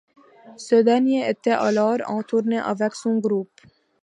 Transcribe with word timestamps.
Ce 0.57 0.73
dernier 0.73 1.29
était 1.29 1.51
alors 1.51 1.99
en 2.07 2.23
tournée 2.23 2.57
avec 2.57 2.95
son 2.95 3.19
groupe. 3.19 3.61